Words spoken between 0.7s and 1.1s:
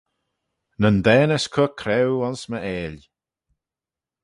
Nyn